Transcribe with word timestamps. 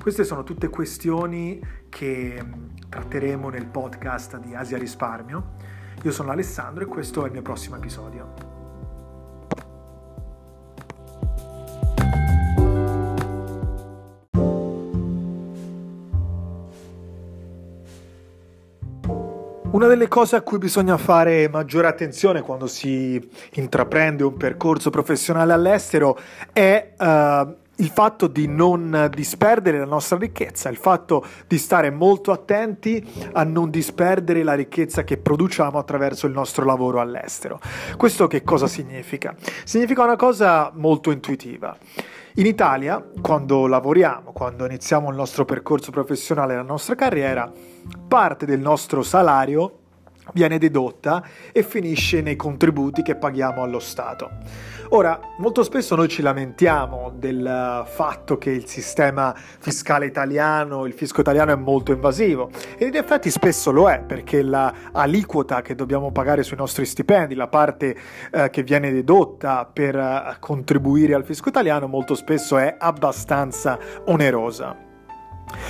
Queste 0.00 0.24
sono 0.24 0.42
tutte 0.42 0.68
questioni 0.68 1.60
che 1.88 2.44
tratteremo 2.88 3.48
nel 3.48 3.66
podcast 3.66 4.38
di 4.38 4.54
Asia 4.54 4.76
Risparmio 4.76 5.72
io 6.04 6.10
sono 6.12 6.32
Alessandro 6.32 6.84
e 6.84 6.86
questo 6.86 7.22
è 7.22 7.26
il 7.26 7.32
mio 7.32 7.40
prossimo 7.40 7.76
episodio. 7.76 8.52
Una 19.70 19.86
delle 19.86 20.08
cose 20.08 20.36
a 20.36 20.42
cui 20.42 20.58
bisogna 20.58 20.98
fare 20.98 21.48
maggiore 21.48 21.88
attenzione 21.88 22.42
quando 22.42 22.66
si 22.66 23.18
intraprende 23.54 24.22
un 24.22 24.36
percorso 24.36 24.90
professionale 24.90 25.52
all'estero 25.54 26.18
è 26.52 26.92
uh, 26.96 27.56
il 27.76 27.88
fatto 27.88 28.26
di 28.26 28.46
non 28.46 29.10
disperdere 29.12 29.78
la 29.78 29.84
nostra 29.84 30.16
ricchezza, 30.16 30.68
il 30.68 30.76
fatto 30.76 31.24
di 31.46 31.58
stare 31.58 31.90
molto 31.90 32.32
attenti 32.32 33.04
a 33.32 33.42
non 33.44 33.70
disperdere 33.70 34.42
la 34.42 34.54
ricchezza 34.54 35.04
che 35.04 35.16
produciamo 35.16 35.78
attraverso 35.78 36.26
il 36.26 36.32
nostro 36.32 36.64
lavoro 36.64 37.00
all'estero. 37.00 37.60
Questo 37.96 38.26
che 38.26 38.42
cosa 38.42 38.66
significa? 38.66 39.34
Significa 39.64 40.02
una 40.04 40.16
cosa 40.16 40.70
molto 40.74 41.10
intuitiva. 41.10 41.76
In 42.36 42.46
Italia, 42.46 43.04
quando 43.20 43.68
lavoriamo, 43.68 44.32
quando 44.32 44.64
iniziamo 44.64 45.08
il 45.08 45.16
nostro 45.16 45.44
percorso 45.44 45.92
professionale, 45.92 46.56
la 46.56 46.62
nostra 46.62 46.96
carriera, 46.96 47.50
parte 48.08 48.44
del 48.44 48.58
nostro 48.58 49.02
salario 49.02 49.83
viene 50.32 50.58
dedotta 50.58 51.22
e 51.52 51.62
finisce 51.62 52.20
nei 52.20 52.36
contributi 52.36 53.02
che 53.02 53.16
paghiamo 53.16 53.62
allo 53.62 53.78
Stato. 53.78 54.30
Ora, 54.90 55.18
molto 55.38 55.62
spesso 55.62 55.96
noi 55.96 56.08
ci 56.08 56.22
lamentiamo 56.22 57.12
del 57.16 57.84
fatto 57.86 58.38
che 58.38 58.50
il 58.50 58.66
sistema 58.66 59.34
fiscale 59.34 60.06
italiano, 60.06 60.86
il 60.86 60.92
fisco 60.92 61.20
italiano 61.20 61.52
è 61.52 61.56
molto 61.56 61.92
invasivo 61.92 62.50
e 62.76 62.86
in 62.86 62.94
effetti 62.94 63.30
spesso 63.30 63.72
lo 63.72 63.90
è 63.90 64.00
perché 64.00 64.42
l'aliquota 64.42 65.62
che 65.62 65.74
dobbiamo 65.74 66.12
pagare 66.12 66.42
sui 66.42 66.56
nostri 66.56 66.84
stipendi, 66.84 67.34
la 67.34 67.48
parte 67.48 67.96
eh, 68.30 68.50
che 68.50 68.62
viene 68.62 68.92
dedotta 68.92 69.68
per 69.70 69.96
eh, 69.96 70.36
contribuire 70.38 71.14
al 71.14 71.24
fisco 71.24 71.48
italiano 71.48 71.86
molto 71.88 72.14
spesso 72.14 72.58
è 72.58 72.76
abbastanza 72.78 73.78
onerosa. 74.04 74.92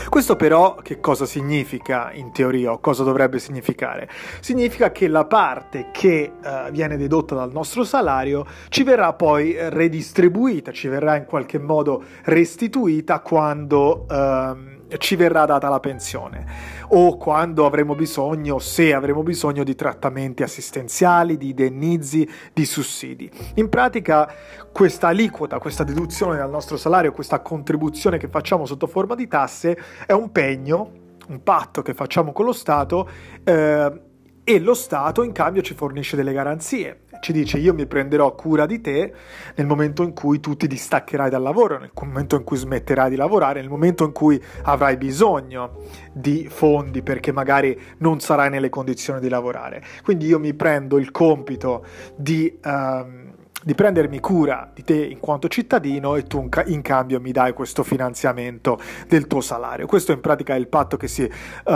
Questo 0.09 0.37
però 0.37 0.77
che 0.77 1.01
cosa 1.01 1.27
significa 1.27 2.13
in 2.13 2.33
teoria 2.33 2.73
o 2.73 2.79
cosa 2.79 3.03
dovrebbe 3.03 3.39
significare? 3.39 4.09
Significa 4.41 4.93
che 4.93 5.09
la 5.09 5.25
parte 5.25 5.89
che 5.93 6.33
uh, 6.43 6.71
viene 6.71 6.97
dedotta 6.97 7.35
dal 7.35 7.51
nostro 7.53 7.85
salario 7.85 8.47
ci 8.69 8.83
verrà 8.83 9.13
poi 9.13 9.57
redistribuita, 9.59 10.73
ci 10.73 10.89
verrà 10.89 11.17
in 11.17 11.25
qualche 11.25 11.59
modo 11.59 12.03
restituita 12.25 13.21
quando... 13.21 14.07
Uh, 14.09 14.74
ci 14.99 15.17
verrà 15.17 15.45
data 15.45 15.69
la 15.69 15.81
pensione 15.81 16.47
o 16.89 17.17
quando 17.17 17.67
avremo 17.67 17.95
bisogno, 17.95 18.59
se 18.59 18.93
avremo 18.95 19.23
bisogno 19.23 19.65
di 19.65 19.75
trattamenti 19.75 20.43
assistenziali, 20.43 21.37
di 21.37 21.51
indennizi, 21.51 22.29
di 22.53 22.65
sussidi. 22.65 23.31
In 23.55 23.69
pratica 23.69 24.33
questa 24.73 25.09
aliquota, 25.09 25.59
questa 25.59 25.85
deduzione 25.85 26.37
dal 26.37 26.51
nostro 26.51 26.77
salario, 26.77 27.13
questa 27.13 27.41
contribuzione 27.41 28.19
che 28.19 28.29
facciamo 28.29 28.67
sotto 28.67 28.87
forma 28.87 29.15
di 29.15 29.27
tasse 29.27 29.79
è 30.07 30.13
un 30.13 30.31
pegno, 30.31 30.91
un 31.29 31.43
patto 31.43 31.83
che 31.83 31.95
facciamo 31.95 32.33
con 32.33 32.45
lo 32.45 32.53
Stato 32.53 33.09
eh, 33.43 34.01
e 34.45 34.61
lo 34.61 34.75
Stato 34.75 35.23
in 35.23 35.33
cambio 35.33 35.63
ci 35.63 35.75
fornisce 35.75 36.17
delle 36.17 36.33
garanzie 36.33 37.04
ci 37.25 37.33
dice 37.33 37.57
io 37.57 37.73
mi 37.73 37.87
prenderò 37.87 38.35
cura 38.35 38.67
di 38.67 38.83
te 38.83 39.11
nel 39.55 39.67
momento 39.67 40.03
in 40.03 40.13
cui 40.13 40.41
tu 40.41 40.57
ti 40.57 40.67
distaccherai 40.67 41.31
dal 41.31 41.41
lavoro, 41.41 41.79
nel 41.79 41.91
momento 41.95 42.37
in 42.37 42.45
cui 42.45 42.59
smetterai 42.59 43.09
di 43.09 43.17
lavorare, 43.17 43.61
nel 43.61 43.71
momento 43.71 44.05
in 44.05 44.13
cui 44.13 44.39
avrai 44.65 44.99
bisogno 44.99 45.79
di 46.13 46.47
fondi 46.51 47.01
perché 47.01 47.33
magari 47.33 47.81
non 47.99 48.21
sarai 48.21 48.51
nelle 48.51 48.69
condizioni 48.69 49.21
di 49.21 49.31
lavorare. 49.31 49.83
Quindi 50.03 50.27
io 50.27 50.39
mi 50.39 50.53
prendo 50.53 50.99
il 50.99 51.11
compito 51.11 51.85
di... 52.15 52.59
Um, 52.63 53.23
di 53.65 53.75
prendermi 53.75 54.21
cura 54.21 54.71
di 54.75 54.85
te 54.85 54.95
in 54.95 55.19
quanto 55.21 55.49
cittadino 55.49 56.17
e 56.17 56.25
tu 56.25 56.47
in 56.67 56.83
cambio 56.83 57.19
mi 57.19 57.33
dai 57.33 57.55
questo 57.55 57.83
finanziamento 57.83 58.79
del 59.09 59.27
tuo 59.27 59.41
salario. 59.41 59.87
Questo 59.87 60.13
in 60.13 60.21
pratica 60.21 60.55
è 60.55 60.59
il 60.59 60.69
patto 60.69 60.99
che 60.99 61.09
si, 61.09 61.23
uh, 61.23 61.73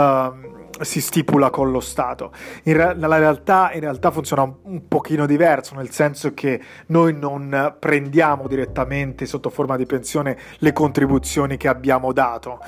si 0.81 1.01
stipula 1.01 1.49
con 1.49 1.71
lo 1.71 1.79
Stato. 1.79 2.31
Re- 2.63 2.95
la 2.95 3.17
realtà, 3.17 3.71
in 3.73 3.81
realtà 3.81 4.11
funziona 4.11 4.43
un, 4.43 4.53
un 4.63 4.87
pochino 4.87 5.25
diverso, 5.25 5.75
nel 5.75 5.89
senso 5.89 6.33
che 6.33 6.61
noi 6.87 7.13
non 7.13 7.75
prendiamo 7.79 8.47
direttamente 8.47 9.25
sotto 9.25 9.49
forma 9.49 9.75
di 9.77 9.85
pensione 9.85 10.37
le 10.59 10.73
contribuzioni 10.73 11.57
che 11.57 11.67
abbiamo 11.67 12.13
dato. 12.13 12.59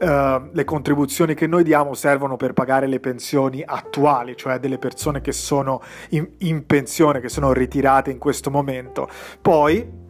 Uh, 0.00 0.50
le 0.52 0.64
contribuzioni 0.64 1.34
che 1.34 1.46
noi 1.46 1.64
diamo 1.64 1.94
servono 1.94 2.36
per 2.36 2.52
pagare 2.52 2.86
le 2.86 3.00
pensioni 3.00 3.62
attuali, 3.64 4.36
cioè 4.36 4.58
delle 4.58 4.78
persone 4.78 5.20
che 5.20 5.32
sono 5.32 5.82
in, 6.10 6.28
in 6.38 6.66
pensione, 6.66 7.20
che 7.20 7.28
sono 7.28 7.52
ritirate 7.52 8.10
in 8.10 8.18
questo 8.18 8.50
momento. 8.50 9.08
Poi 9.40 10.06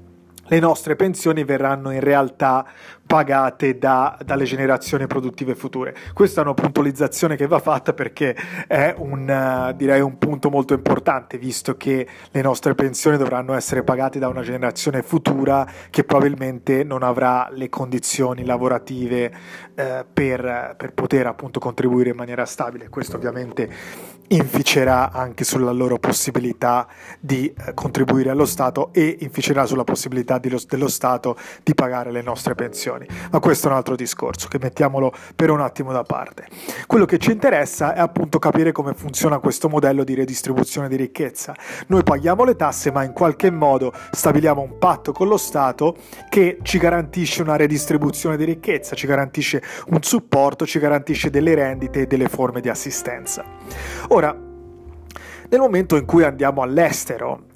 le 0.49 0.59
nostre 0.61 0.97
pensioni 0.97 1.45
verranno 1.45 1.91
in 1.91 2.01
realtà 2.01 2.67
pagate 3.09 3.79
da, 3.79 4.19
dalle 4.23 4.45
generazioni 4.45 5.07
produttive 5.07 5.55
future. 5.55 5.95
Questa 6.13 6.43
è 6.43 6.45
una 6.45 6.53
puntualizzazione 6.53 7.37
che 7.37 7.47
va 7.47 7.59
fatta 7.59 7.95
perché 7.95 8.37
è 8.67 8.95
un, 8.99 9.71
uh, 9.71 9.75
direi 9.75 10.01
un 10.03 10.19
punto 10.19 10.51
molto 10.51 10.75
importante, 10.75 11.39
visto 11.39 11.77
che 11.77 12.07
le 12.31 12.43
nostre 12.43 12.75
pensioni 12.75 13.17
dovranno 13.17 13.55
essere 13.55 13.83
pagate 13.83 14.19
da 14.19 14.29
una 14.29 14.43
generazione 14.43 15.03
futura 15.03 15.67
che 15.89 16.05
probabilmente 16.05 16.85
non 16.85 17.03
avrà 17.03 17.49
le 17.51 17.71
condizioni 17.71 18.45
lavorative 18.45 19.33
uh, 19.75 19.83
per, 20.13 20.75
per 20.77 20.93
poter 20.93 21.27
appunto 21.27 21.61
contribuire 21.61 22.11
in 22.11 22.17
maniera 22.17 22.45
stabile. 22.45 22.91
Questo 22.91 23.17
ovviamente 23.17 24.17
inficerà 24.29 25.11
anche 25.13 25.45
sulla 25.45 25.73
loro 25.73 25.99
possibilità 25.99 26.87
di 27.21 27.53
uh, 27.57 27.75
contribuire 27.75 28.31
allo 28.31 28.47
Stato 28.47 28.91
e 28.93 29.19
inficerà 29.21 29.67
sulla 29.67 29.85
possibilità 29.85 30.41
lo, 30.43 30.61
dello 30.67 30.89
Stato 30.89 31.37
di 31.63 31.75
pagare 31.75 32.11
le 32.11 32.23
nostre 32.23 32.55
pensioni 32.55 33.07
ma 33.31 33.41
questo 33.41 33.69
è 33.69 33.71
un 33.71 33.77
altro 33.77 33.97
discorso 33.97 34.49
che 34.49 34.59
mettiamolo 34.61 35.13
per 35.35 35.51
un 35.51 35.61
attimo 35.61 35.93
da 35.93 36.03
parte. 36.03 36.47
Quello 36.87 37.05
che 37.05 37.19
ci 37.19 37.31
interessa 37.31 37.95
è 37.95 38.01
appunto 38.01 38.39
capire 38.39 38.73
come 38.73 38.95
funziona 38.95 39.39
questo 39.39 39.69
modello 39.69 40.05
di 40.05 40.15
redistribuzione 40.15 40.89
di 40.89 40.97
ricchezza. 40.97 41.55
Noi 41.89 42.03
paghiamo 42.03 42.45
le 42.45 42.57
tasse, 42.57 42.91
ma 42.91 43.05
in 43.05 43.13
qualche 43.13 43.51
modo 43.51 43.93
stabiliamo 44.11 44.63
un 44.63 44.79
patto 44.79 45.13
con 45.13 45.29
lo 45.29 45.37
Stato 45.37 45.97
che 46.29 46.59
ci 46.63 46.79
garantisce 46.79 47.43
una 47.43 47.57
redistribuzione 47.57 48.37
di 48.37 48.45
ricchezza, 48.45 48.95
ci 48.95 49.07
garantisce 49.07 49.63
un 49.89 50.03
supporto, 50.03 50.67
ci 50.67 50.79
garantisce 50.79 51.31
delle 51.31 51.55
rendite 51.55 52.03
e 52.03 52.07
delle 52.07 52.29
forme 52.29 52.61
di 52.61 52.69
assistenza. 52.69 53.45
Ora, 54.09 54.18
nel 54.27 55.61
momento 55.61 55.97
in 55.97 56.05
cui 56.05 56.25
andiamo 56.25 56.63
all'estero, 56.63 57.47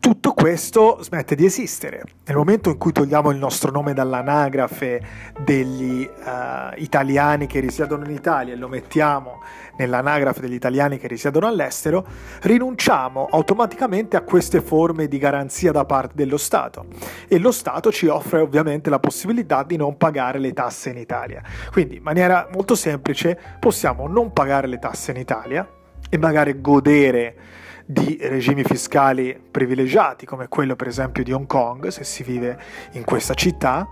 tutto 0.00 0.32
questo 0.32 0.98
smette 1.02 1.34
di 1.34 1.44
esistere. 1.44 2.02
Nel 2.24 2.36
momento 2.36 2.70
in 2.70 2.78
cui 2.78 2.92
togliamo 2.92 3.30
il 3.30 3.36
nostro 3.36 3.70
nome 3.70 3.92
dall'anagrafe 3.92 5.02
degli 5.40 6.02
uh, 6.02 6.80
italiani 6.80 7.46
che 7.46 7.60
risiedono 7.60 8.04
in 8.04 8.12
Italia 8.12 8.54
e 8.54 8.56
lo 8.56 8.68
mettiamo 8.68 9.42
nell'anagrafe 9.76 10.40
degli 10.40 10.54
italiani 10.54 10.98
che 10.98 11.08
risiedono 11.08 11.46
all'estero, 11.46 12.06
rinunciamo 12.42 13.28
automaticamente 13.30 14.16
a 14.16 14.22
queste 14.22 14.60
forme 14.60 15.08
di 15.08 15.18
garanzia 15.18 15.72
da 15.72 15.84
parte 15.84 16.14
dello 16.14 16.36
Stato 16.36 16.86
e 17.28 17.38
lo 17.38 17.52
Stato 17.52 17.92
ci 17.92 18.06
offre 18.06 18.40
ovviamente 18.40 18.90
la 18.90 18.98
possibilità 18.98 19.62
di 19.62 19.76
non 19.76 19.96
pagare 19.96 20.38
le 20.38 20.52
tasse 20.52 20.90
in 20.90 20.96
Italia. 20.96 21.42
Quindi 21.70 21.96
in 21.96 22.02
maniera 22.02 22.48
molto 22.52 22.74
semplice 22.74 23.38
possiamo 23.58 24.06
non 24.06 24.32
pagare 24.32 24.68
le 24.68 24.78
tasse 24.78 25.10
in 25.10 25.18
Italia 25.18 25.68
e 26.08 26.18
magari 26.18 26.60
godere 26.60 27.36
di 27.84 28.18
regimi 28.20 28.64
fiscali 28.64 29.40
privilegiati, 29.50 30.26
come 30.26 30.48
quello 30.48 30.76
per 30.76 30.88
esempio 30.88 31.24
di 31.24 31.32
Hong 31.32 31.46
Kong, 31.46 31.88
se 31.88 32.04
si 32.04 32.22
vive 32.22 32.58
in 32.92 33.04
questa 33.04 33.32
città. 33.32 33.86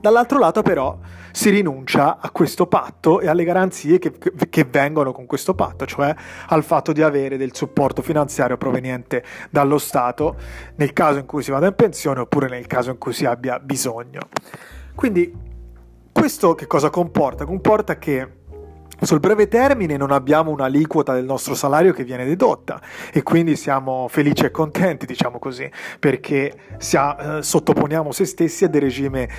Dall'altro 0.00 0.38
lato 0.38 0.62
però 0.62 0.98
si 1.30 1.50
rinuncia 1.50 2.18
a 2.18 2.30
questo 2.30 2.66
patto 2.66 3.20
e 3.20 3.28
alle 3.28 3.44
garanzie 3.44 3.98
che, 3.98 4.12
che, 4.48 4.64
vengono 4.64 5.12
con 5.12 5.26
questo 5.26 5.54
patto, 5.54 5.86
cioè 5.86 6.12
al 6.48 6.64
fatto 6.64 6.92
di 6.92 7.02
avere 7.02 7.36
del 7.36 7.54
supporto 7.54 8.02
finanziario 8.02 8.56
proveniente 8.56 9.22
dallo 9.50 9.78
Stato 9.78 10.36
nel 10.76 10.92
caso 10.92 11.18
in 11.18 11.26
cui 11.26 11.42
si 11.42 11.50
vada 11.50 11.66
in 11.66 11.74
pensione 11.74 12.20
oppure 12.20 12.48
nel 12.48 12.66
caso 12.66 12.90
in 12.90 12.98
cui 12.98 13.12
si 13.12 13.26
abbia 13.26 13.60
bisogno. 13.60 14.22
Quindi 14.94 15.32
questo 16.10 16.54
che 16.54 16.66
cosa 16.66 16.90
comporta? 16.90 17.44
Comporta 17.44 17.96
che 17.96 18.40
sul 19.06 19.20
breve 19.20 19.48
termine 19.48 19.96
non 19.96 20.10
abbiamo 20.10 20.50
un'aliquota 20.50 21.12
del 21.12 21.24
nostro 21.24 21.54
salario 21.54 21.92
che 21.92 22.04
viene 22.04 22.24
dedotta 22.24 22.80
e 23.12 23.22
quindi 23.22 23.56
siamo 23.56 24.06
felici 24.08 24.44
e 24.44 24.50
contenti, 24.50 25.06
diciamo 25.06 25.38
così, 25.38 25.70
perché 25.98 26.54
sia, 26.78 27.38
eh, 27.38 27.42
sottoponiamo 27.42 28.12
se 28.12 28.24
stessi 28.24 28.64
a 28.64 28.68
dei 28.68 28.80
regimi 28.80 29.22
eh, 29.22 29.30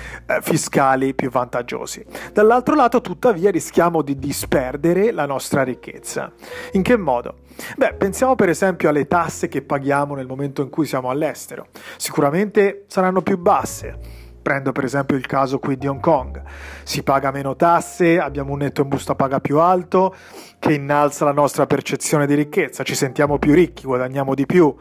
fiscali 0.42 1.14
più 1.14 1.30
vantaggiosi. 1.30 2.04
Dall'altro 2.32 2.74
lato, 2.74 3.00
tuttavia, 3.00 3.50
rischiamo 3.50 4.02
di 4.02 4.18
disperdere 4.18 5.12
la 5.12 5.26
nostra 5.26 5.62
ricchezza. 5.62 6.32
In 6.72 6.82
che 6.82 6.96
modo? 6.96 7.36
Beh, 7.76 7.94
pensiamo 7.94 8.34
per 8.34 8.48
esempio 8.48 8.88
alle 8.88 9.06
tasse 9.06 9.48
che 9.48 9.62
paghiamo 9.62 10.14
nel 10.14 10.26
momento 10.26 10.62
in 10.62 10.70
cui 10.70 10.86
siamo 10.86 11.10
all'estero. 11.10 11.68
Sicuramente 11.96 12.84
saranno 12.88 13.22
più 13.22 13.38
basse 13.38 14.23
Prendo 14.44 14.72
per 14.72 14.84
esempio 14.84 15.16
il 15.16 15.24
caso 15.24 15.58
qui 15.58 15.78
di 15.78 15.86
Hong 15.86 16.00
Kong. 16.00 16.42
Si 16.82 17.02
paga 17.02 17.30
meno 17.30 17.56
tasse, 17.56 18.18
abbiamo 18.18 18.52
un 18.52 18.58
netto 18.58 18.82
in 18.82 18.88
busta 18.88 19.14
paga 19.14 19.40
più 19.40 19.58
alto, 19.58 20.14
che 20.58 20.74
innalza 20.74 21.24
la 21.24 21.32
nostra 21.32 21.64
percezione 21.64 22.26
di 22.26 22.34
ricchezza, 22.34 22.82
ci 22.82 22.94
sentiamo 22.94 23.38
più 23.38 23.54
ricchi, 23.54 23.84
guadagniamo 23.84 24.34
di 24.34 24.44
più. 24.44 24.76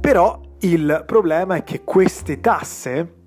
Però 0.00 0.40
il 0.60 1.02
problema 1.04 1.56
è 1.56 1.64
che 1.64 1.82
queste 1.84 2.40
tasse 2.40 3.21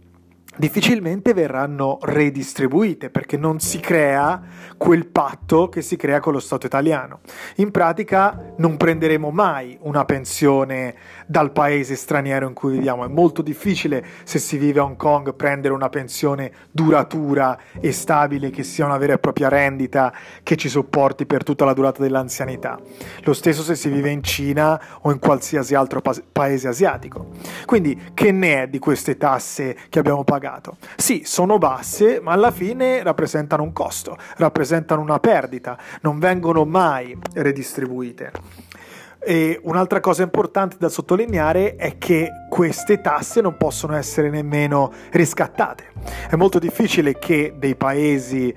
difficilmente 0.57 1.33
verranno 1.33 1.97
redistribuite 2.01 3.09
perché 3.09 3.37
non 3.37 3.59
si 3.59 3.79
crea 3.79 4.41
quel 4.77 5.07
patto 5.07 5.69
che 5.69 5.81
si 5.81 5.95
crea 5.95 6.19
con 6.19 6.33
lo 6.33 6.39
Stato 6.39 6.65
italiano. 6.65 7.19
In 7.57 7.71
pratica 7.71 8.53
non 8.57 8.77
prenderemo 8.77 9.31
mai 9.31 9.77
una 9.81 10.05
pensione 10.05 10.95
dal 11.25 11.51
paese 11.51 11.95
straniero 11.95 12.47
in 12.47 12.53
cui 12.53 12.73
viviamo. 12.73 13.05
È 13.05 13.07
molto 13.07 13.41
difficile 13.41 14.05
se 14.23 14.39
si 14.39 14.57
vive 14.57 14.79
a 14.79 14.83
Hong 14.83 14.95
Kong 14.95 15.33
prendere 15.33 15.73
una 15.73 15.89
pensione 15.89 16.51
duratura 16.71 17.57
e 17.79 17.91
stabile 17.91 18.49
che 18.49 18.63
sia 18.63 18.85
una 18.85 18.97
vera 18.97 19.13
e 19.13 19.19
propria 19.19 19.49
rendita 19.49 20.13
che 20.43 20.55
ci 20.55 20.69
sopporti 20.69 21.25
per 21.25 21.43
tutta 21.43 21.65
la 21.65 21.73
durata 21.73 22.01
dell'anzianità. 22.01 22.79
Lo 23.23 23.33
stesso 23.33 23.63
se 23.63 23.75
si 23.75 23.89
vive 23.89 24.09
in 24.09 24.23
Cina 24.23 24.81
o 25.01 25.11
in 25.11 25.19
qualsiasi 25.19 25.75
altro 25.75 26.01
pa- 26.01 26.15
paese 26.31 26.67
asiatico. 26.67 27.27
Quindi 27.65 28.11
che 28.13 28.31
ne 28.31 28.63
è 28.63 28.67
di 28.67 28.79
queste 28.79 29.17
tasse 29.17 29.75
che 29.89 29.99
abbiamo 29.99 30.23
pagato? 30.23 30.44
Sì, 30.95 31.23
sono 31.25 31.57
basse, 31.57 32.19
ma 32.21 32.31
alla 32.31 32.51
fine 32.51 33.03
rappresentano 33.03 33.63
un 33.63 33.73
costo, 33.73 34.17
rappresentano 34.37 35.01
una 35.01 35.19
perdita, 35.19 35.77
non 36.01 36.19
vengono 36.19 36.65
mai 36.65 37.17
redistribuite. 37.33 38.31
E 39.27 39.59
un'altra 39.63 39.99
cosa 40.01 40.21
importante 40.21 40.75
da 40.77 40.87
sottolineare 40.87 41.75
è 41.77 41.97
che 41.97 42.29
queste 42.47 43.01
tasse 43.01 43.41
non 43.41 43.57
possono 43.57 43.95
essere 43.95 44.29
nemmeno 44.29 44.93
riscattate. 45.11 45.85
È 46.29 46.35
molto 46.35 46.59
difficile 46.59 47.17
che 47.17 47.55
dei 47.57 47.75
paesi 47.75 48.55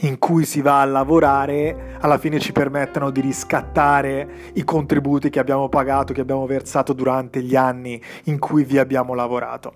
in 0.00 0.18
cui 0.18 0.44
si 0.44 0.60
va 0.60 0.80
a 0.80 0.84
lavorare 0.84 1.96
alla 2.00 2.18
fine 2.18 2.38
ci 2.38 2.52
permettano 2.52 3.10
di 3.10 3.20
riscattare 3.20 4.52
i 4.54 4.64
contributi 4.64 5.30
che 5.30 5.38
abbiamo 5.38 5.68
pagato, 5.68 6.12
che 6.12 6.20
abbiamo 6.20 6.46
versato 6.46 6.92
durante 6.92 7.42
gli 7.42 7.56
anni 7.56 8.00
in 8.24 8.38
cui 8.38 8.64
vi 8.64 8.78
abbiamo 8.78 9.14
lavorato. 9.14 9.74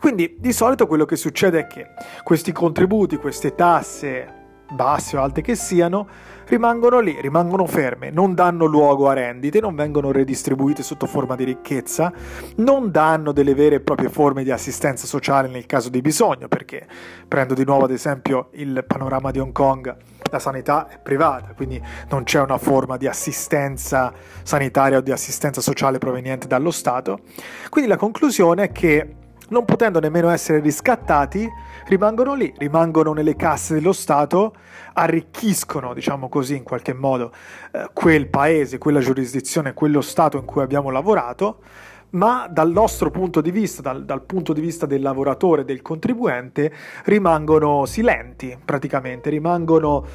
Quindi 0.00 0.36
di 0.38 0.52
solito 0.52 0.86
quello 0.86 1.04
che 1.04 1.16
succede 1.16 1.60
è 1.60 1.66
che 1.66 1.88
questi 2.22 2.52
contributi, 2.52 3.16
queste 3.16 3.54
tasse, 3.54 4.44
basse 4.70 5.16
o 5.16 5.22
alte 5.22 5.42
che 5.42 5.54
siano, 5.54 6.06
rimangono 6.46 7.00
lì, 7.00 7.20
rimangono 7.20 7.66
ferme, 7.66 8.10
non 8.10 8.34
danno 8.34 8.66
luogo 8.66 9.08
a 9.08 9.14
rendite, 9.14 9.60
non 9.60 9.74
vengono 9.74 10.12
redistribuite 10.12 10.82
sotto 10.82 11.06
forma 11.06 11.34
di 11.34 11.44
ricchezza, 11.44 12.12
non 12.56 12.90
danno 12.90 13.32
delle 13.32 13.54
vere 13.54 13.76
e 13.76 13.80
proprie 13.80 14.08
forme 14.08 14.44
di 14.44 14.50
assistenza 14.50 15.06
sociale 15.06 15.48
nel 15.48 15.66
caso 15.66 15.88
di 15.88 16.00
bisogno, 16.00 16.48
perché 16.48 16.86
prendo 17.26 17.54
di 17.54 17.64
nuovo 17.64 17.84
ad 17.84 17.90
esempio 17.90 18.48
il 18.52 18.84
panorama 18.86 19.30
di 19.30 19.38
Hong 19.38 19.52
Kong, 19.52 19.96
la 20.30 20.38
sanità 20.38 20.88
è 20.88 20.98
privata, 20.98 21.52
quindi 21.54 21.80
non 22.10 22.24
c'è 22.24 22.40
una 22.40 22.58
forma 22.58 22.96
di 22.96 23.06
assistenza 23.06 24.12
sanitaria 24.42 24.98
o 24.98 25.00
di 25.00 25.12
assistenza 25.12 25.60
sociale 25.60 25.98
proveniente 25.98 26.46
dallo 26.46 26.70
Stato. 26.70 27.20
Quindi 27.68 27.88
la 27.90 27.96
conclusione 27.96 28.64
è 28.64 28.72
che 28.72 29.14
non 29.48 29.64
potendo 29.64 30.00
nemmeno 30.00 30.28
essere 30.30 30.60
riscattati, 30.60 31.48
rimangono 31.86 32.34
lì, 32.34 32.52
rimangono 32.56 33.12
nelle 33.12 33.36
casse 33.36 33.74
dello 33.74 33.92
Stato, 33.92 34.54
arricchiscono, 34.94 35.94
diciamo 35.94 36.28
così, 36.28 36.56
in 36.56 36.62
qualche 36.62 36.94
modo, 36.94 37.32
eh, 37.72 37.90
quel 37.92 38.28
paese, 38.28 38.78
quella 38.78 39.00
giurisdizione, 39.00 39.74
quello 39.74 40.00
Stato 40.00 40.36
in 40.38 40.44
cui 40.44 40.62
abbiamo 40.62 40.90
lavorato, 40.90 41.60
ma 42.10 42.48
dal 42.50 42.70
nostro 42.70 43.10
punto 43.10 43.40
di 43.40 43.50
vista, 43.50 43.82
dal, 43.82 44.04
dal, 44.04 44.22
punto 44.22 44.52
di 44.52 44.60
vista 44.60 44.86
del 44.86 45.02
lavoratore, 45.02 45.64
del 45.64 45.82
contribuente, 45.82 46.72
rimangono 47.04 47.84
silenti 47.84 48.56
praticamente, 48.64 49.30
rimangono 49.30 50.06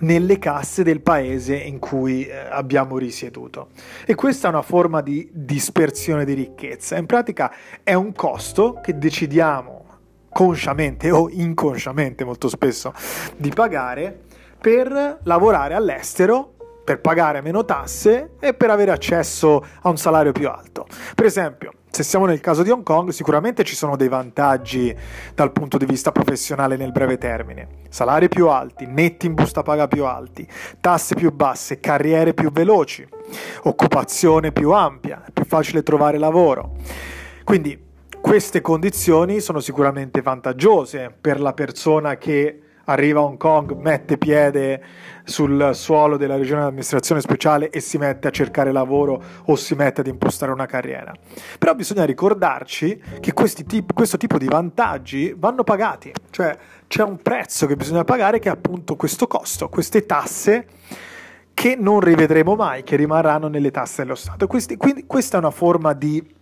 nelle 0.00 0.38
casse 0.38 0.82
del 0.82 1.00
paese 1.00 1.56
in 1.56 1.78
cui 1.78 2.26
eh, 2.26 2.36
abbiamo 2.36 2.98
risieduto. 2.98 3.68
E 4.04 4.14
questa 4.14 4.48
è 4.48 4.50
una 4.50 4.62
forma 4.62 5.00
di 5.00 5.28
dispersione 5.32 6.24
di 6.24 6.34
ricchezza. 6.34 6.96
In 6.96 7.06
pratica 7.06 7.52
è 7.82 7.94
un 7.94 8.12
costo 8.12 8.80
che 8.82 8.98
decidiamo 8.98 9.86
consciamente 10.30 11.10
o 11.10 11.28
inconsciamente 11.30 12.24
molto 12.24 12.48
spesso 12.48 12.92
di 13.36 13.50
pagare 13.50 14.26
per 14.60 15.20
lavorare 15.22 15.74
all'estero 15.74 16.54
per 16.88 17.00
pagare 17.00 17.42
meno 17.42 17.66
tasse 17.66 18.36
e 18.40 18.54
per 18.54 18.70
avere 18.70 18.92
accesso 18.92 19.62
a 19.82 19.90
un 19.90 19.98
salario 19.98 20.32
più 20.32 20.48
alto. 20.48 20.86
Per 21.14 21.26
esempio, 21.26 21.72
se 21.90 22.02
siamo 22.02 22.26
nel 22.26 22.40
caso 22.40 22.62
di 22.62 22.70
Hong 22.70 22.82
Kong, 22.82 23.10
sicuramente 23.10 23.64
ci 23.64 23.74
sono 23.74 23.96
dei 23.96 24.08
vantaggi 24.08 24.94
dal 25.34 25.52
punto 25.52 25.78
di 25.78 25.86
vista 25.86 26.12
professionale 26.12 26.76
nel 26.76 26.92
breve 26.92 27.18
termine. 27.18 27.68
Salari 27.88 28.28
più 28.28 28.48
alti, 28.48 28.86
netti 28.86 29.26
in 29.26 29.34
busta 29.34 29.62
paga 29.62 29.88
più 29.88 30.04
alti, 30.04 30.46
tasse 30.80 31.14
più 31.14 31.32
basse, 31.32 31.80
carriere 31.80 32.34
più 32.34 32.52
veloci, 32.52 33.06
occupazione 33.62 34.52
più 34.52 34.72
ampia, 34.72 35.24
è 35.26 35.30
più 35.32 35.44
facile 35.44 35.82
trovare 35.82 36.18
lavoro. 36.18 36.76
Quindi 37.44 37.86
queste 38.20 38.60
condizioni 38.60 39.40
sono 39.40 39.60
sicuramente 39.60 40.20
vantaggiose 40.20 41.14
per 41.18 41.40
la 41.40 41.52
persona 41.54 42.16
che 42.16 42.62
arriva 42.88 43.20
a 43.20 43.24
Hong 43.24 43.36
Kong, 43.36 43.72
mette 43.72 44.18
piede 44.18 44.82
sul 45.24 45.70
suolo 45.74 46.16
della 46.16 46.36
regione 46.36 46.62
di 46.62 46.66
amministrazione 46.68 47.20
speciale 47.20 47.70
e 47.70 47.80
si 47.80 47.98
mette 47.98 48.28
a 48.28 48.30
cercare 48.30 48.72
lavoro 48.72 49.22
o 49.44 49.56
si 49.56 49.74
mette 49.74 50.00
ad 50.00 50.06
impostare 50.06 50.52
una 50.52 50.66
carriera. 50.66 51.12
Però 51.58 51.74
bisogna 51.74 52.04
ricordarci 52.04 53.00
che 53.20 53.32
tip- 53.66 53.92
questo 53.92 54.16
tipo 54.16 54.38
di 54.38 54.46
vantaggi 54.46 55.34
vanno 55.36 55.64
pagati, 55.64 56.12
cioè 56.30 56.56
c'è 56.86 57.02
un 57.02 57.18
prezzo 57.18 57.66
che 57.66 57.76
bisogna 57.76 58.04
pagare 58.04 58.38
che 58.38 58.48
è 58.48 58.52
appunto 58.52 58.96
questo 58.96 59.26
costo, 59.26 59.68
queste 59.68 60.06
tasse 60.06 60.66
che 61.52 61.76
non 61.78 62.00
rivedremo 62.00 62.54
mai, 62.54 62.84
che 62.84 62.96
rimarranno 62.96 63.48
nelle 63.48 63.70
tasse 63.70 64.02
dello 64.02 64.14
Stato. 64.14 64.46
Quindi 64.46 65.04
questa 65.06 65.36
è 65.36 65.40
una 65.40 65.50
forma 65.50 65.92
di 65.92 66.36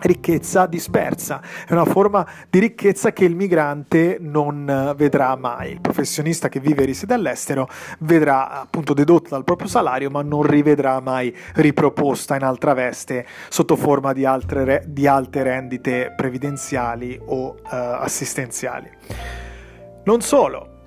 ricchezza 0.00 0.66
dispersa, 0.66 1.40
è 1.66 1.72
una 1.72 1.84
forma 1.84 2.26
di 2.48 2.58
ricchezza 2.58 3.12
che 3.12 3.24
il 3.24 3.34
migrante 3.34 4.18
non 4.20 4.94
vedrà 4.96 5.36
mai. 5.36 5.72
Il 5.72 5.80
professionista 5.80 6.48
che 6.48 6.60
vive 6.60 6.82
e 6.82 6.86
risiede 6.86 7.14
all'estero 7.14 7.68
vedrà 8.00 8.60
appunto 8.60 8.94
dedotta 8.94 9.30
dal 9.30 9.44
proprio 9.44 9.68
salario, 9.68 10.10
ma 10.10 10.22
non 10.22 10.42
rivedrà 10.42 11.00
mai 11.00 11.34
riproposta 11.54 12.36
in 12.36 12.42
altra 12.42 12.74
veste 12.74 13.26
sotto 13.48 13.76
forma 13.76 14.12
di, 14.12 14.24
altre, 14.24 14.84
di 14.86 15.06
alte 15.06 15.42
rendite 15.42 16.12
previdenziali 16.16 17.18
o 17.26 17.48
uh, 17.48 17.56
assistenziali. 17.68 18.90
Non 20.04 20.20
solo, 20.22 20.79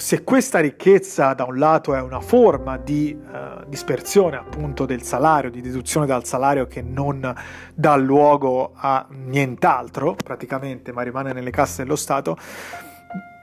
se 0.00 0.24
questa 0.24 0.60
ricchezza 0.60 1.34
da 1.34 1.44
un 1.44 1.58
lato 1.58 1.94
è 1.94 2.00
una 2.00 2.20
forma 2.20 2.78
di 2.78 3.14
uh, 3.14 3.68
dispersione 3.68 4.38
appunto 4.38 4.86
del 4.86 5.02
salario, 5.02 5.50
di 5.50 5.60
deduzione 5.60 6.06
dal 6.06 6.24
salario 6.24 6.66
che 6.66 6.80
non 6.80 7.34
dà 7.74 7.96
luogo 7.96 8.72
a 8.74 9.06
nient'altro 9.10 10.14
praticamente, 10.14 10.90
ma 10.92 11.02
rimane 11.02 11.34
nelle 11.34 11.50
casse 11.50 11.82
dello 11.82 11.96
Stato, 11.96 12.38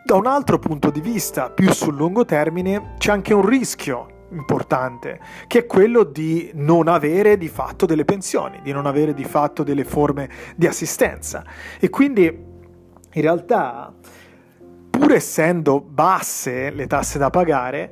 da 0.04 0.16
un 0.16 0.26
altro 0.26 0.58
punto 0.58 0.90
di 0.90 1.00
vista, 1.00 1.52
più 1.52 1.72
sul 1.72 1.96
lungo 1.96 2.26
termine, 2.26 2.96
c'è 2.98 3.12
anche 3.12 3.36
un 3.36 3.46
rischio 3.46 4.26
importante, 4.32 5.20
che 5.46 5.60
è 5.60 5.66
quello 5.68 6.04
di 6.04 6.50
non 6.56 6.88
avere 6.88 7.38
di 7.38 7.50
fatto 7.50 7.86
delle 7.86 8.04
pensioni, 8.04 8.62
di 8.64 8.72
non 8.72 8.88
avere 8.88 9.14
di 9.14 9.26
fatto 9.26 9.62
delle 9.62 9.84
forme 9.84 10.28
di 10.56 10.66
assistenza. 10.66 11.46
E 11.80 11.90
quindi 11.92 12.26
in 12.26 13.22
realtà 13.22 13.94
pur 14.98 15.13
essendo 15.13 15.80
basse 15.80 16.72
le 16.72 16.88
tasse 16.88 17.18
da 17.18 17.30
pagare, 17.30 17.92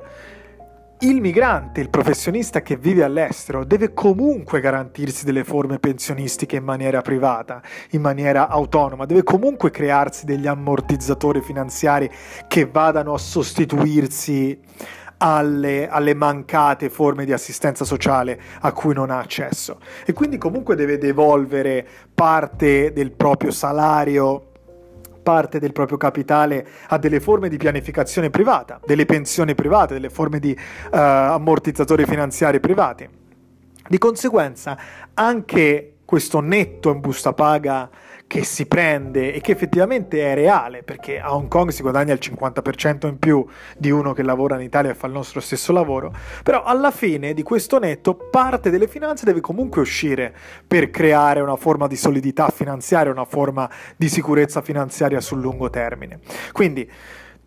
il 1.00 1.20
migrante, 1.20 1.80
il 1.80 1.90
professionista 1.90 2.62
che 2.62 2.76
vive 2.76 3.04
all'estero 3.04 3.64
deve 3.64 3.92
comunque 3.92 4.60
garantirsi 4.60 5.26
delle 5.26 5.44
forme 5.44 5.78
pensionistiche 5.78 6.56
in 6.56 6.64
maniera 6.64 7.02
privata, 7.02 7.60
in 7.90 8.00
maniera 8.00 8.48
autonoma, 8.48 9.04
deve 9.04 9.22
comunque 9.22 9.70
crearsi 9.70 10.24
degli 10.24 10.46
ammortizzatori 10.46 11.42
finanziari 11.42 12.10
che 12.48 12.64
vadano 12.64 13.12
a 13.12 13.18
sostituirsi 13.18 14.58
alle, 15.18 15.88
alle, 15.88 16.14
mancate 16.14 16.88
forme 16.88 17.26
di 17.26 17.32
assistenza 17.32 17.84
sociale 17.84 18.40
a 18.60 18.72
cui 18.72 18.94
non 18.94 19.10
ha 19.10 19.18
accesso. 19.18 19.78
E 20.06 20.14
quindi 20.14 20.38
comunque 20.38 20.76
deve 20.76 20.96
devolvere 20.96 21.86
parte 22.14 22.92
del 22.92 23.12
proprio 23.12 23.50
salario 23.50 24.52
parte 25.26 25.58
del 25.58 25.72
proprio 25.72 25.98
capitale 25.98 26.64
a 26.86 26.98
delle 26.98 27.18
forme 27.18 27.48
di 27.48 27.56
pianificazione 27.56 28.30
privata, 28.30 28.78
delle 28.86 29.06
pensioni 29.06 29.56
private, 29.56 29.94
delle 29.94 30.08
forme 30.08 30.38
di 30.38 30.52
uh, 30.52 30.88
ammortizzatori 30.92 32.04
finanziari 32.04 32.60
privati. 32.60 33.08
Di 33.88 33.98
conseguenza, 33.98 34.78
anche 35.14 35.94
questo 36.04 36.38
netto 36.38 36.92
in 36.92 37.00
busta 37.00 37.32
paga 37.32 37.90
che 38.26 38.44
si 38.44 38.66
prende 38.66 39.32
e 39.32 39.40
che 39.40 39.52
effettivamente 39.52 40.20
è 40.20 40.34
reale, 40.34 40.82
perché 40.82 41.20
a 41.20 41.34
Hong 41.34 41.48
Kong 41.48 41.70
si 41.70 41.82
guadagna 41.82 42.12
il 42.12 42.18
50% 42.20 43.06
in 43.06 43.18
più 43.18 43.46
di 43.76 43.90
uno 43.90 44.12
che 44.12 44.22
lavora 44.22 44.56
in 44.56 44.62
Italia 44.62 44.90
e 44.90 44.94
fa 44.94 45.06
il 45.06 45.12
nostro 45.12 45.40
stesso 45.40 45.72
lavoro, 45.72 46.12
però 46.42 46.62
alla 46.64 46.90
fine 46.90 47.34
di 47.34 47.42
questo 47.42 47.78
netto 47.78 48.14
parte 48.14 48.70
delle 48.70 48.88
finanze 48.88 49.24
deve 49.24 49.40
comunque 49.40 49.80
uscire 49.80 50.34
per 50.66 50.90
creare 50.90 51.40
una 51.40 51.56
forma 51.56 51.86
di 51.86 51.96
solidità 51.96 52.48
finanziaria, 52.48 53.12
una 53.12 53.24
forma 53.24 53.70
di 53.96 54.08
sicurezza 54.08 54.60
finanziaria 54.60 55.20
sul 55.20 55.40
lungo 55.40 55.70
termine. 55.70 56.20
Quindi 56.52 56.90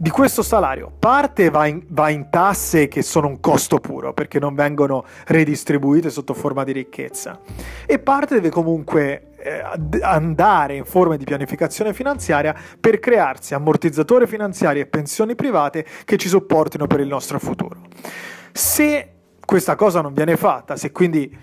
di 0.01 0.11
questo 0.11 0.43
salario 0.43 0.89
parte 0.97 1.49
va 1.49 1.65
in, 1.65 1.83
va 1.89 2.09
in, 2.09 2.29
tasse 2.29 2.87
che 2.87 3.01
sono 3.01 3.27
un 3.27 3.41
costo 3.41 3.79
puro 3.79 4.13
perché 4.13 4.39
non 4.39 4.55
vengono 4.55 5.03
redistribuite 5.25 6.09
sotto 6.09 6.33
forma 6.33 6.63
di 6.63 6.71
ricchezza 6.71 7.37
e 7.85 7.99
parte 7.99 8.35
deve 8.35 8.49
comunque 8.49 9.28
andare 10.01 10.75
in 10.75 10.85
forma 10.85 11.15
di 11.15 11.23
pianificazione 11.23 11.93
finanziaria 11.93 12.55
per 12.79 12.99
crearsi 12.99 13.53
ammortizzatori 13.53 14.27
finanziari 14.27 14.79
e 14.79 14.85
pensioni 14.85 15.35
private 15.35 15.85
che 16.05 16.17
ci 16.17 16.27
supportino 16.27 16.87
per 16.87 16.99
il 16.99 17.07
nostro 17.07 17.39
futuro. 17.39 17.81
Se 18.51 19.13
questa 19.45 19.75
cosa 19.75 20.01
non 20.01 20.13
viene 20.13 20.37
fatta, 20.37 20.75
se 20.75 20.91
quindi 20.91 21.35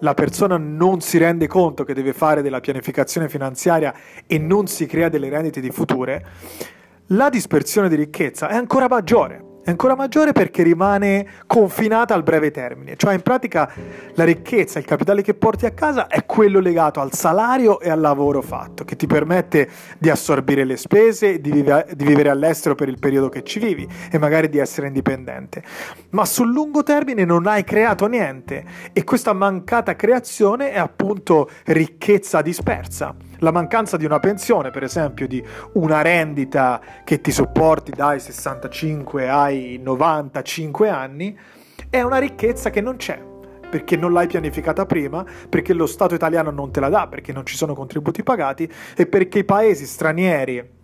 la 0.00 0.14
persona 0.14 0.56
non 0.56 1.00
si 1.00 1.18
rende 1.18 1.46
conto 1.46 1.84
che 1.84 1.92
deve 1.92 2.12
fare 2.12 2.42
della 2.42 2.60
pianificazione 2.60 3.28
finanziaria 3.28 3.94
e 4.26 4.38
non 4.38 4.66
si 4.66 4.86
crea 4.86 5.08
delle 5.08 5.28
rendite 5.28 5.60
di 5.60 5.70
future, 5.70 6.24
la 7.08 7.28
dispersione 7.28 7.88
di 7.88 7.96
ricchezza 7.96 8.48
è 8.48 8.54
ancora 8.54 8.88
maggiore. 8.88 9.49
È 9.70 9.72
ancora 9.72 9.94
maggiore 9.94 10.32
perché 10.32 10.64
rimane 10.64 11.24
confinata 11.46 12.12
al 12.12 12.24
breve 12.24 12.50
termine, 12.50 12.96
cioè 12.96 13.14
in 13.14 13.20
pratica 13.20 13.72
la 14.14 14.24
ricchezza, 14.24 14.80
il 14.80 14.84
capitale 14.84 15.22
che 15.22 15.34
porti 15.34 15.64
a 15.64 15.70
casa 15.70 16.08
è 16.08 16.26
quello 16.26 16.58
legato 16.58 16.98
al 16.98 17.12
salario 17.12 17.78
e 17.78 17.88
al 17.88 18.00
lavoro 18.00 18.42
fatto, 18.42 18.82
che 18.82 18.96
ti 18.96 19.06
permette 19.06 19.70
di 19.96 20.10
assorbire 20.10 20.64
le 20.64 20.76
spese, 20.76 21.40
di, 21.40 21.52
vive, 21.52 21.86
di 21.94 22.04
vivere 22.04 22.30
all'estero 22.30 22.74
per 22.74 22.88
il 22.88 22.98
periodo 22.98 23.28
che 23.28 23.44
ci 23.44 23.60
vivi 23.60 23.88
e 24.10 24.18
magari 24.18 24.48
di 24.48 24.58
essere 24.58 24.88
indipendente. 24.88 25.62
Ma 26.10 26.24
sul 26.24 26.50
lungo 26.50 26.82
termine 26.82 27.24
non 27.24 27.46
hai 27.46 27.62
creato 27.62 28.08
niente 28.08 28.64
e 28.92 29.04
questa 29.04 29.32
mancata 29.32 29.94
creazione 29.94 30.72
è 30.72 30.78
appunto 30.80 31.48
ricchezza 31.66 32.42
dispersa 32.42 33.14
la 33.40 33.50
mancanza 33.50 33.96
di 33.96 34.04
una 34.04 34.18
pensione, 34.18 34.70
per 34.70 34.82
esempio 34.82 35.26
di 35.26 35.44
una 35.74 36.00
rendita 36.02 36.80
che 37.04 37.20
ti 37.20 37.30
sopporti 37.30 37.92
dai 37.92 38.20
65 38.20 39.28
ai 39.28 39.78
95 39.82 40.88
anni, 40.88 41.38
è 41.90 42.00
una 42.00 42.18
ricchezza 42.18 42.70
che 42.70 42.80
non 42.80 42.96
c'è 42.96 43.28
perché 43.70 43.96
non 43.96 44.12
l'hai 44.12 44.26
pianificata 44.26 44.84
prima, 44.84 45.24
perché 45.48 45.72
lo 45.72 45.86
Stato 45.86 46.14
italiano 46.14 46.50
non 46.50 46.72
te 46.72 46.80
la 46.80 46.88
dà, 46.88 47.06
perché 47.06 47.32
non 47.32 47.46
ci 47.46 47.56
sono 47.56 47.72
contributi 47.72 48.24
pagati 48.24 48.68
e 48.96 49.06
perché 49.06 49.38
i 49.38 49.44
paesi 49.44 49.86
stranieri 49.86 50.78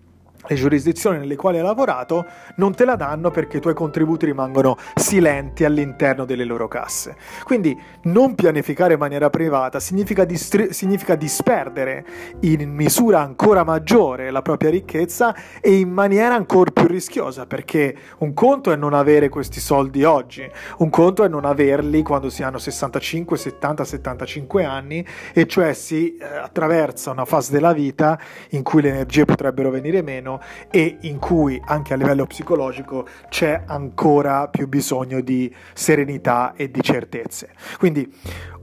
le 0.47 0.55
giurisdizioni 0.55 1.19
nelle 1.19 1.37
quali 1.37 1.59
hai 1.59 1.65
lavorato 1.65 2.27
non 2.57 2.75
te 2.75 2.85
la 2.85 2.97
danno 2.97 3.31
perché 3.31 3.59
i 3.59 3.61
tuoi 3.61 3.75
contributi 3.75 4.27
rimangono 4.27 4.77
silenti 4.95 5.65
all'interno 5.65 6.25
delle 6.25 6.45
loro 6.45 6.69
casse. 6.69 7.17
Quindi 7.45 7.79
non 8.03 8.35
pianificare 8.35 8.95
in 8.95 8.99
maniera 8.99 9.31
privata 9.31 9.81
significa, 9.81 10.25
distri- 10.25 10.73
significa 10.73 11.15
disperdere 11.15 12.05
in 12.41 12.71
misura 12.71 13.21
ancora 13.21 13.65
maggiore 13.65 14.31
la 14.31 14.43
propria 14.43 14.71
ricchezza 14.71 15.35
e 15.61 15.79
in 15.79 15.91
maniera 15.91 16.35
ancora 16.35 16.71
più 16.71 16.87
rischiosa 16.87 17.47
perché 17.47 17.97
un 18.19 18.35
conto 18.35 18.73
è 18.73 18.77
non 18.77 18.95
avere 18.95 19.29
questi 19.29 19.61
soldi 19.61 20.05
oggi, 20.05 20.49
un 20.79 20.91
conto 20.91 21.25
è 21.25 21.29
non 21.29 21.45
averli 21.45 22.03
quando 22.03 22.31
si 22.31 22.43
hanno 22.43 22.59
65, 22.59 23.37
70, 23.37 23.85
75 23.85 24.65
anni 24.65 25.07
e 25.33 25.47
cioè 25.47 25.73
si 25.73 26.17
eh, 26.17 26.25
attraversa 26.25 27.11
una 27.11 27.25
fase 27.25 27.53
della 27.53 27.73
vita 27.73 28.19
in 28.51 28.63
cui 28.63 28.83
le 28.83 28.91
energie 28.91 29.25
potrebbero 29.25 29.71
venire 29.71 30.03
meno 30.03 30.36
e 30.71 30.99
in 31.03 31.19
cui 31.19 31.61
anche 31.65 31.95
a 31.95 31.97
livello 31.97 32.27
psicologico 32.27 33.07
c'è 33.29 33.63
ancora 33.67 34.49
più 34.49 34.69
bisogno 34.69 35.21
di 35.21 35.55
serenità 35.75 36.55
e 36.55 36.71
di 36.71 36.83
certezze. 36.83 37.51
Quindi 37.79 38.13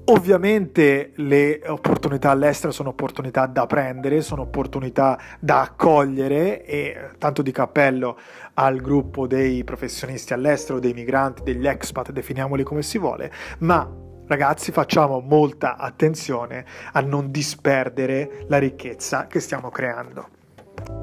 Ovviamente 0.06 1.14
le 1.16 1.62
opportunità 1.66 2.32
all'estero 2.32 2.74
sono 2.74 2.90
opportunità 2.90 3.46
da 3.46 3.66
prendere, 3.66 4.22
sono 4.22 4.42
opportunità 4.42 5.18
da 5.40 5.62
accogliere 5.62 6.66
e 6.66 7.12
tanto 7.18 7.42
di 7.42 7.54
cappello 7.54 8.18
al 8.56 8.82
gruppo 8.82 9.28
dei 9.28 9.64
professionisti 9.64 10.34
all'estero, 10.34 10.80
dei 10.80 10.92
migranti, 10.92 11.44
degli 11.44 11.66
expat, 11.66 12.12
definiamoli 12.12 12.64
come 12.64 12.82
si 12.82 12.98
vuole, 12.98 13.32
ma 13.60 13.90
ragazzi 14.28 14.74
facciamo 14.74 15.22
molta 15.22 15.78
attenzione 15.78 16.66
a 16.92 17.00
non 17.00 17.32
disperdere 17.32 18.44
la 18.48 18.58
ricchezza 18.58 19.28
che 19.28 19.40
stiamo 19.40 19.70
creando. 19.70 21.03